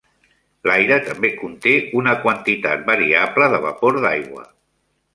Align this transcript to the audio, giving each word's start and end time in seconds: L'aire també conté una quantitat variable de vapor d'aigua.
L'aire 0.69 0.97
també 1.09 1.31
conté 1.41 1.75
una 2.01 2.17
quantitat 2.25 2.91
variable 2.91 3.55
de 3.55 3.63
vapor 3.71 4.03
d'aigua. 4.09 4.47